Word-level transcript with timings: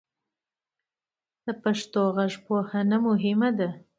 د 1.45 1.47
پښتو 1.63 2.01
غږپوهنه 2.17 2.97
مهمه 3.07 3.49
ده. 3.59 3.69